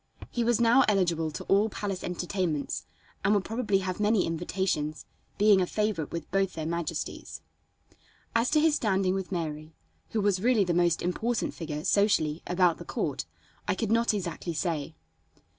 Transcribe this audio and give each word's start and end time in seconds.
He 0.31 0.43
was 0.43 0.59
now 0.59 0.83
eligible 0.87 1.29
to 1.29 1.43
all 1.43 1.69
palace 1.69 2.03
entertainments, 2.03 2.87
and 3.23 3.35
would 3.35 3.43
probably 3.45 3.77
have 3.85 3.99
many 3.99 4.25
invitations, 4.25 5.05
being 5.37 5.61
a 5.61 5.67
favorite 5.67 6.11
with 6.11 6.31
both 6.31 6.53
their 6.53 6.65
majesties. 6.65 7.41
As 8.35 8.49
to 8.49 8.59
his 8.59 8.73
standing 8.73 9.13
with 9.13 9.31
Mary, 9.31 9.75
who 10.09 10.21
was 10.21 10.41
really 10.41 10.63
the 10.63 10.73
most 10.73 11.03
important 11.03 11.53
figure, 11.53 11.83
socially, 11.85 12.41
about 12.47 12.79
the 12.79 12.83
court, 12.85 13.25
I 13.67 13.75
could 13.75 13.91
not 13.91 14.11
exactly 14.11 14.55
say. 14.55 14.95